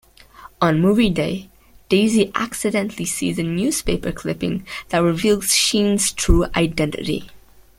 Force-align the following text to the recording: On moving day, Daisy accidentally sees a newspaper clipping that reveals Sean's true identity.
On 0.59 0.81
moving 0.81 1.13
day, 1.13 1.51
Daisy 1.87 2.31
accidentally 2.33 3.05
sees 3.05 3.37
a 3.37 3.43
newspaper 3.43 4.11
clipping 4.11 4.65
that 4.89 4.97
reveals 4.97 5.55
Sean's 5.55 6.11
true 6.11 6.47
identity. 6.55 7.29